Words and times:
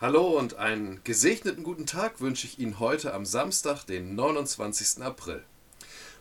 Hallo 0.00 0.38
und 0.38 0.54
einen 0.54 1.02
gesegneten 1.02 1.64
guten 1.64 1.84
Tag 1.84 2.20
wünsche 2.20 2.46
ich 2.46 2.60
Ihnen 2.60 2.78
heute 2.78 3.12
am 3.14 3.26
Samstag, 3.26 3.82
den 3.84 4.14
29. 4.14 5.02
April. 5.02 5.42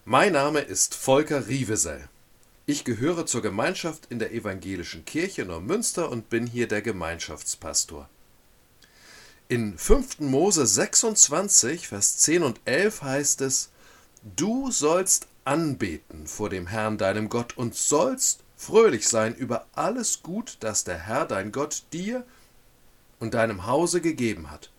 Mein 0.04 0.34
Name 0.34 0.62
ist 0.62 0.96
Volker 0.96 1.48
Rievesel. 1.48 2.10
Ich 2.66 2.86
gehöre 2.86 3.28
zur 3.28 3.44
Gemeinschaft 3.44 4.08
in 4.10 4.18
der 4.18 4.34
Evangelischen 4.34 5.06
Kirche 5.06 5.46
Neumünster 5.46 6.10
und 6.10 6.32
bin 6.32 6.48
hier 6.48 6.68
der 6.68 6.82
Gemeinschaftspastor. 6.82 8.10
In 9.48 9.78
5. 9.78 10.22
Mose 10.22 10.66
26, 10.66 11.88
Vers 11.88 12.18
10 12.18 12.42
und 12.42 12.60
11 12.66 13.04
heißt 13.04 13.42
es: 13.42 13.70
Du 14.24 14.72
sollst 14.72 15.28
anbeten 15.46 16.26
vor 16.26 16.50
dem 16.50 16.66
Herrn 16.66 16.98
deinem 16.98 17.30
Gott 17.30 17.56
und 17.56 17.76
sollst 17.76 18.40
fröhlich 18.56 19.08
sein 19.08 19.36
über 19.36 19.68
alles 19.74 20.24
Gut, 20.24 20.58
das 20.62 20.84
der 20.84 20.98
Herr 20.98 21.26
dein 21.26 21.52
Gott 21.52 21.84
dir 21.94 22.26
und 23.20 23.34
deinem 23.34 23.66
Hause 23.66 24.02
gegeben 24.02 24.52
hat. 24.52 24.72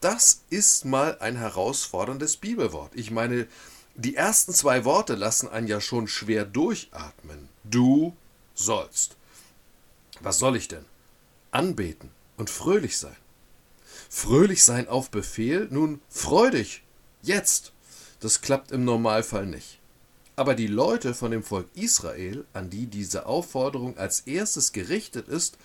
Das 0.00 0.42
ist 0.50 0.84
mal 0.84 1.18
ein 1.20 1.36
herausforderndes 1.36 2.36
Bibelwort. 2.36 2.90
Ich 2.94 3.10
meine, 3.10 3.46
die 3.94 4.16
ersten 4.16 4.52
zwei 4.52 4.84
Worte 4.84 5.14
lassen 5.14 5.48
einen 5.48 5.68
ja 5.68 5.80
schon 5.80 6.08
schwer 6.08 6.44
durchatmen. 6.44 7.48
Du 7.62 8.16
sollst. 8.54 9.16
Was 10.20 10.38
soll 10.38 10.56
ich 10.56 10.68
denn? 10.68 10.84
Anbeten 11.50 12.10
und 12.36 12.50
fröhlich 12.50 12.98
sein. 12.98 13.16
Fröhlich 14.08 14.64
sein 14.64 14.88
auf 14.88 15.10
Befehl? 15.10 15.68
Nun, 15.70 16.00
freudig. 16.08 16.82
Jetzt. 17.22 17.72
Das 18.20 18.40
klappt 18.40 18.72
im 18.72 18.84
Normalfall 18.84 19.46
nicht. 19.46 19.78
Aber 20.36 20.54
die 20.54 20.66
Leute 20.66 21.14
von 21.14 21.30
dem 21.30 21.42
Volk 21.42 21.68
Israel, 21.74 22.44
an 22.52 22.70
die 22.70 22.86
diese 22.86 23.26
Aufforderung 23.26 23.98
als 23.98 24.20
erstes 24.20 24.72
gerichtet 24.72 25.28
ist, 25.28 25.58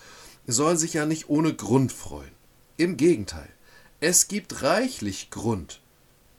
sollen 0.47 0.77
sich 0.77 0.93
ja 0.93 1.05
nicht 1.05 1.29
ohne 1.29 1.53
Grund 1.53 1.91
freuen. 1.91 2.31
Im 2.77 2.97
Gegenteil, 2.97 3.49
es 3.99 4.27
gibt 4.27 4.63
reichlich 4.63 5.29
Grund, 5.29 5.81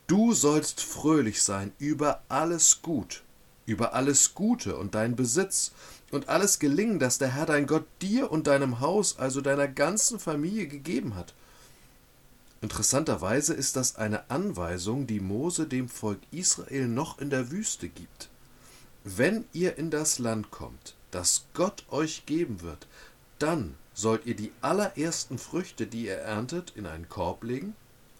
Du 0.09 0.33
sollst 0.33 0.81
fröhlich 0.81 1.43
sein 1.43 1.71
über 1.79 2.23
alles 2.31 2.81
Gut, 2.81 3.23
über 3.67 3.93
alles 3.93 4.33
Gute 4.33 4.79
und 4.79 4.95
dein 4.95 5.17
Besitz 5.17 5.73
und 6.11 6.31
alles 6.31 6.59
Gelingen, 6.59 6.99
das 6.99 7.19
der 7.19 7.35
Herr 7.35 7.45
dein 7.45 7.67
Gott 7.67 7.85
dir 8.01 8.33
und 8.33 8.47
deinem 8.47 8.81
Haus, 8.81 9.19
also 9.19 9.43
deiner 9.43 9.69
ganzen 9.69 10.19
Familie 10.19 10.67
gegeben 10.67 11.15
hat. 11.15 11.35
Interessanterweise 12.63 13.53
ist 13.53 13.77
das 13.77 13.97
eine 13.97 14.31
Anweisung, 14.31 15.07
die 15.07 15.21
Mose 15.21 15.67
dem 15.67 15.91
Volk 15.91 16.21
Israel 16.31 16.89
noch 16.89 17.19
in 17.19 17.29
der 17.29 17.51
Wüste 17.51 17.91
gibt. 17.91 18.31
Wenn 19.05 19.45
ihr 19.53 19.77
in 19.77 19.91
das 19.91 20.19
Land 20.19 20.51
kommt, 20.51 20.95
das 21.11 21.45
Gott 21.53 21.85
euch 21.91 22.25
geben 22.25 22.63
wird, 22.63 22.87
dann 23.39 23.75
sollt 23.95 24.27
ihr 24.27 24.37
die 24.37 24.53
allerersten 24.61 25.39
Früchte, 25.39 25.87
die 25.87 26.07
ihr 26.07 26.19
erntet, 26.19 26.73
in 26.77 26.87
einen 26.87 27.09
Korb 27.09 27.43
legen 27.43 27.75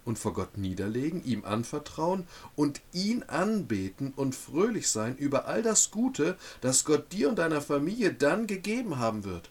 und 0.05 0.19
vor 0.19 0.33
Gott 0.33 0.57
niederlegen, 0.57 1.23
ihm 1.25 1.45
anvertrauen 1.45 2.27
und 2.57 2.81
ihn 2.93 3.23
anbeten 3.25 4.13
und 4.17 4.35
fröhlich 4.35 4.89
sein 4.89 5.17
über 5.17 5.47
all 5.47 5.63
das 5.63 5.91
Gute, 5.91 6.37
das 6.61 6.85
Gott 6.85 7.13
dir 7.13 7.29
und 7.29 7.37
deiner 7.37 7.61
Familie 7.61 8.13
dann 8.13 8.47
gegeben 8.47 8.99
haben 8.99 9.25
wird. 9.25 9.51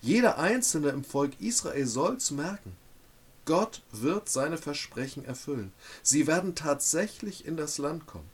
Jeder 0.00 0.38
Einzelne 0.38 0.88
im 0.88 1.04
Volk 1.04 1.40
Israel 1.40 1.86
soll's 1.86 2.30
merken. 2.30 2.76
Gott 3.44 3.82
wird 3.92 4.28
seine 4.28 4.58
Versprechen 4.58 5.24
erfüllen. 5.24 5.72
Sie 6.02 6.26
werden 6.26 6.54
tatsächlich 6.54 7.46
in 7.46 7.56
das 7.56 7.78
Land 7.78 8.06
kommen. 8.06 8.28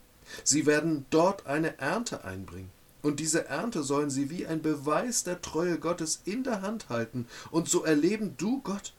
Sie 0.44 0.66
werden 0.66 1.06
dort 1.10 1.46
eine 1.46 1.78
Ernte 1.78 2.24
einbringen. 2.24 2.70
Und 3.02 3.20
diese 3.20 3.46
Ernte 3.46 3.82
sollen 3.82 4.10
sie 4.10 4.30
wie 4.30 4.46
ein 4.46 4.62
Beweis 4.62 5.24
der 5.24 5.40
Treue 5.40 5.78
Gottes 5.78 6.20
in 6.24 6.44
der 6.44 6.62
Hand 6.62 6.88
halten. 6.88 7.26
Und 7.50 7.68
so 7.68 7.84
erleben 7.84 8.36
du, 8.36 8.60
Gott, 8.62 8.92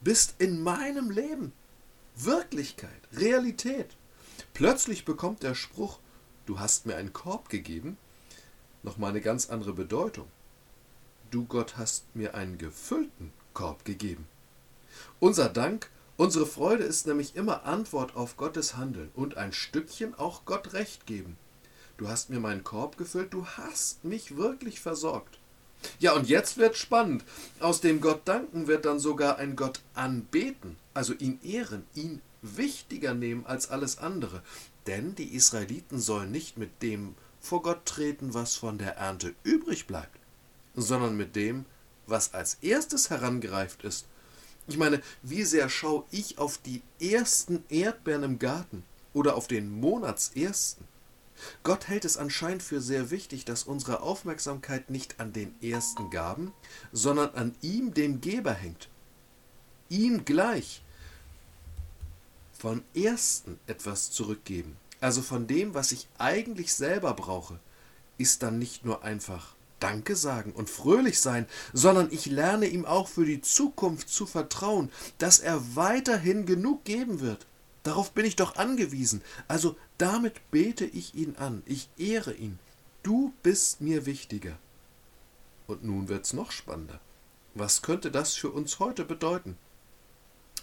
bist 0.00 0.36
in 0.38 0.62
meinem 0.62 1.10
Leben. 1.10 1.52
Wirklichkeit, 2.14 3.00
Realität. 3.12 3.96
Plötzlich 4.54 5.04
bekommt 5.04 5.42
der 5.42 5.54
Spruch, 5.54 5.98
du 6.46 6.58
hast 6.58 6.86
mir 6.86 6.96
einen 6.96 7.12
Korb 7.12 7.48
gegeben, 7.48 7.96
nochmal 8.82 9.10
eine 9.10 9.20
ganz 9.20 9.50
andere 9.50 9.72
Bedeutung. 9.72 10.26
Du 11.30 11.44
Gott 11.44 11.76
hast 11.76 12.14
mir 12.14 12.34
einen 12.34 12.58
gefüllten 12.58 13.32
Korb 13.54 13.84
gegeben. 13.84 14.26
Unser 15.20 15.48
Dank, 15.48 15.90
unsere 16.16 16.46
Freude 16.46 16.84
ist 16.84 17.06
nämlich 17.06 17.36
immer 17.36 17.64
Antwort 17.64 18.16
auf 18.16 18.36
Gottes 18.36 18.76
Handeln 18.76 19.10
und 19.14 19.36
ein 19.36 19.52
Stückchen 19.52 20.14
auch 20.14 20.44
Gott 20.44 20.72
recht 20.72 21.06
geben. 21.06 21.36
Du 21.98 22.08
hast 22.08 22.30
mir 22.30 22.38
meinen 22.38 22.62
Korb 22.62 22.96
gefüllt, 22.96 23.34
du 23.34 23.44
hast 23.44 24.04
mich 24.04 24.36
wirklich 24.36 24.80
versorgt. 24.80 25.40
Ja, 25.98 26.12
und 26.12 26.28
jetzt 26.28 26.56
wird 26.56 26.76
spannend. 26.76 27.24
Aus 27.58 27.80
dem 27.80 28.00
Gott 28.00 28.22
danken 28.24 28.68
wird 28.68 28.84
dann 28.84 29.00
sogar 29.00 29.38
ein 29.38 29.56
Gott 29.56 29.80
anbeten, 29.94 30.76
also 30.94 31.12
ihn 31.12 31.40
ehren, 31.42 31.84
ihn 31.94 32.20
wichtiger 32.40 33.14
nehmen 33.14 33.44
als 33.46 33.68
alles 33.70 33.98
andere. 33.98 34.42
Denn 34.86 35.16
die 35.16 35.34
Israeliten 35.34 35.98
sollen 35.98 36.30
nicht 36.30 36.56
mit 36.56 36.82
dem 36.82 37.16
vor 37.40 37.62
Gott 37.62 37.84
treten, 37.84 38.32
was 38.32 38.54
von 38.54 38.78
der 38.78 38.96
Ernte 38.96 39.34
übrig 39.42 39.88
bleibt, 39.88 40.18
sondern 40.76 41.16
mit 41.16 41.34
dem, 41.34 41.64
was 42.06 42.32
als 42.32 42.58
erstes 42.62 43.10
herangereift 43.10 43.82
ist. 43.82 44.06
Ich 44.68 44.76
meine, 44.76 45.02
wie 45.22 45.42
sehr 45.42 45.68
schaue 45.68 46.04
ich 46.12 46.38
auf 46.38 46.58
die 46.58 46.82
ersten 47.00 47.64
Erdbeeren 47.68 48.22
im 48.22 48.38
Garten 48.38 48.84
oder 49.14 49.34
auf 49.34 49.48
den 49.48 49.80
Monatsersten? 49.80 50.86
Gott 51.62 51.88
hält 51.88 52.04
es 52.04 52.16
anscheinend 52.16 52.62
für 52.62 52.80
sehr 52.80 53.10
wichtig, 53.10 53.44
dass 53.44 53.64
unsere 53.64 54.00
Aufmerksamkeit 54.00 54.90
nicht 54.90 55.20
an 55.20 55.32
den 55.32 55.54
ersten 55.62 56.10
Gaben, 56.10 56.52
sondern 56.92 57.34
an 57.34 57.54
ihm, 57.60 57.94
dem 57.94 58.20
Geber, 58.20 58.52
hängt. 58.52 58.88
Ihm 59.88 60.24
gleich 60.24 60.82
von 62.58 62.82
ersten 62.94 63.58
etwas 63.66 64.10
zurückgeben, 64.10 64.76
also 65.00 65.22
von 65.22 65.46
dem, 65.46 65.74
was 65.74 65.92
ich 65.92 66.08
eigentlich 66.18 66.74
selber 66.74 67.14
brauche, 67.14 67.60
ist 68.18 68.42
dann 68.42 68.58
nicht 68.58 68.84
nur 68.84 69.04
einfach 69.04 69.54
Danke 69.80 70.16
sagen 70.16 70.52
und 70.52 70.68
fröhlich 70.68 71.20
sein, 71.20 71.46
sondern 71.72 72.08
ich 72.10 72.26
lerne 72.26 72.66
ihm 72.66 72.84
auch 72.84 73.06
für 73.06 73.24
die 73.24 73.40
Zukunft 73.40 74.08
zu 74.08 74.26
vertrauen, 74.26 74.90
dass 75.18 75.38
er 75.38 75.76
weiterhin 75.76 76.46
genug 76.46 76.84
geben 76.84 77.20
wird. 77.20 77.46
Darauf 77.88 78.10
bin 78.10 78.26
ich 78.26 78.36
doch 78.36 78.56
angewiesen. 78.56 79.22
Also 79.48 79.74
damit 79.96 80.50
bete 80.50 80.84
ich 80.84 81.14
ihn 81.14 81.36
an, 81.36 81.62
ich 81.64 81.88
ehre 81.96 82.34
ihn. 82.34 82.58
Du 83.02 83.32
bist 83.42 83.80
mir 83.80 84.04
wichtiger. 84.04 84.58
Und 85.66 85.84
nun 85.84 86.10
wird's 86.10 86.34
noch 86.34 86.52
spannender. 86.52 87.00
Was 87.54 87.80
könnte 87.80 88.10
das 88.10 88.34
für 88.34 88.50
uns 88.50 88.78
heute 88.78 89.06
bedeuten? 89.06 89.56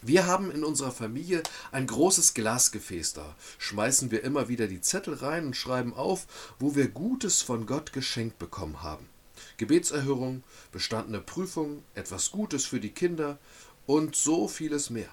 Wir 0.03 0.27
haben 0.27 0.51
in 0.51 0.63
unserer 0.63 0.91
Familie 0.91 1.41
ein 1.71 1.87
großes 1.87 2.35
Glasgefäß 2.35 3.13
da, 3.13 3.35
schmeißen 3.57 4.11
wir 4.11 4.23
immer 4.23 4.47
wieder 4.47 4.67
die 4.67 4.81
Zettel 4.81 5.15
rein 5.15 5.47
und 5.47 5.55
schreiben 5.55 5.95
auf, 5.95 6.27
wo 6.59 6.75
wir 6.75 6.89
Gutes 6.89 7.41
von 7.41 7.65
Gott 7.65 7.91
geschenkt 7.91 8.37
bekommen 8.37 8.83
haben. 8.83 9.09
Gebetserhörung, 9.57 10.43
bestandene 10.71 11.21
Prüfung, 11.21 11.81
etwas 11.95 12.29
Gutes 12.29 12.65
für 12.65 12.79
die 12.79 12.91
Kinder 12.91 13.39
und 13.87 14.15
so 14.15 14.47
vieles 14.47 14.91
mehr. 14.91 15.09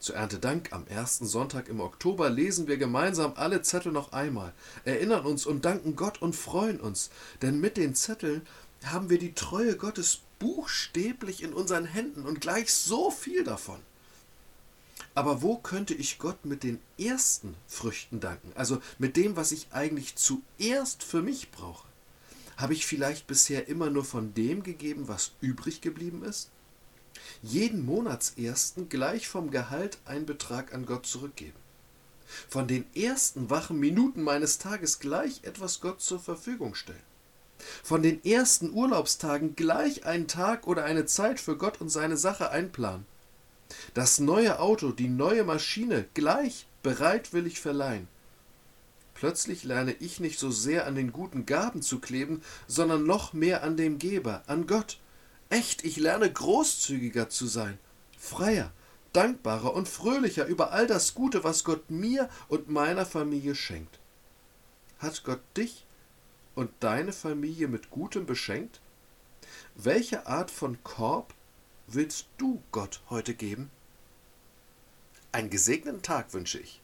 Zu 0.00 0.14
Erntedank 0.14 0.72
am 0.72 0.86
ersten 0.86 1.26
Sonntag 1.26 1.68
im 1.68 1.78
Oktober 1.78 2.30
lesen 2.30 2.66
wir 2.66 2.78
gemeinsam 2.78 3.34
alle 3.36 3.60
Zettel 3.60 3.92
noch 3.92 4.12
einmal, 4.12 4.54
erinnern 4.86 5.26
uns 5.26 5.44
und 5.44 5.66
danken 5.66 5.94
Gott 5.94 6.22
und 6.22 6.34
freuen 6.34 6.80
uns, 6.80 7.10
denn 7.42 7.60
mit 7.60 7.76
den 7.76 7.94
Zetteln 7.94 8.40
haben 8.82 9.10
wir 9.10 9.18
die 9.18 9.34
Treue 9.34 9.76
Gottes 9.76 10.20
buchstäblich 10.38 11.42
in 11.42 11.52
unseren 11.52 11.84
Händen 11.84 12.24
und 12.24 12.40
gleich 12.40 12.72
so 12.72 13.10
viel 13.10 13.44
davon. 13.44 13.78
Aber 15.14 15.42
wo 15.42 15.58
könnte 15.58 15.92
ich 15.92 16.18
Gott 16.18 16.46
mit 16.46 16.62
den 16.62 16.80
ersten 16.98 17.54
Früchten 17.66 18.20
danken, 18.20 18.52
also 18.54 18.80
mit 18.98 19.18
dem, 19.18 19.36
was 19.36 19.52
ich 19.52 19.66
eigentlich 19.70 20.16
zuerst 20.16 21.02
für 21.02 21.20
mich 21.20 21.50
brauche? 21.50 21.86
Habe 22.56 22.72
ich 22.72 22.86
vielleicht 22.86 23.26
bisher 23.26 23.68
immer 23.68 23.90
nur 23.90 24.06
von 24.06 24.32
dem 24.32 24.62
gegeben, 24.62 25.08
was 25.08 25.32
übrig 25.42 25.82
geblieben 25.82 26.24
ist? 26.24 26.48
Jeden 27.42 27.84
Monatsersten 27.84 28.88
gleich 28.88 29.28
vom 29.28 29.50
Gehalt 29.50 29.98
einen 30.04 30.26
Betrag 30.26 30.74
an 30.74 30.86
Gott 30.86 31.06
zurückgeben. 31.06 31.58
Von 32.48 32.68
den 32.68 32.84
ersten 32.94 33.50
wachen 33.50 33.78
Minuten 33.78 34.22
meines 34.22 34.58
Tages 34.58 35.00
gleich 35.00 35.40
etwas 35.42 35.80
Gott 35.80 36.00
zur 36.00 36.20
Verfügung 36.20 36.74
stellen. 36.74 36.98
Von 37.82 38.02
den 38.02 38.24
ersten 38.24 38.72
Urlaubstagen 38.72 39.56
gleich 39.56 40.06
einen 40.06 40.28
Tag 40.28 40.66
oder 40.66 40.84
eine 40.84 41.06
Zeit 41.06 41.40
für 41.40 41.56
Gott 41.56 41.80
und 41.80 41.90
seine 41.90 42.16
Sache 42.16 42.50
einplanen. 42.50 43.06
Das 43.94 44.18
neue 44.18 44.58
Auto, 44.60 44.92
die 44.92 45.08
neue 45.08 45.44
Maschine 45.44 46.06
gleich 46.14 46.66
bereitwillig 46.82 47.60
verleihen. 47.60 48.08
Plötzlich 49.14 49.64
lerne 49.64 49.92
ich 50.00 50.18
nicht 50.18 50.38
so 50.38 50.50
sehr 50.50 50.86
an 50.86 50.94
den 50.94 51.12
guten 51.12 51.44
Gaben 51.44 51.82
zu 51.82 51.98
kleben, 51.98 52.42
sondern 52.66 53.04
noch 53.04 53.34
mehr 53.34 53.62
an 53.62 53.76
dem 53.76 53.98
Geber, 53.98 54.42
an 54.46 54.66
Gott, 54.66 54.98
Echt, 55.50 55.84
ich 55.84 55.96
lerne 55.96 56.32
großzügiger 56.32 57.28
zu 57.28 57.48
sein, 57.48 57.78
freier, 58.16 58.72
dankbarer 59.12 59.74
und 59.74 59.88
fröhlicher 59.88 60.46
über 60.46 60.70
all 60.70 60.86
das 60.86 61.14
Gute, 61.14 61.42
was 61.42 61.64
Gott 61.64 61.90
mir 61.90 62.30
und 62.48 62.70
meiner 62.70 63.04
Familie 63.04 63.56
schenkt. 63.56 63.98
Hat 65.00 65.24
Gott 65.24 65.42
dich 65.56 65.84
und 66.54 66.70
deine 66.78 67.12
Familie 67.12 67.66
mit 67.66 67.90
Gutem 67.90 68.26
beschenkt? 68.26 68.80
Welche 69.74 70.28
Art 70.28 70.52
von 70.52 70.82
Korb 70.84 71.34
willst 71.88 72.26
du 72.38 72.62
Gott 72.70 73.00
heute 73.10 73.34
geben? 73.34 73.70
Einen 75.32 75.50
gesegneten 75.50 76.02
Tag 76.02 76.32
wünsche 76.32 76.60
ich. 76.60 76.80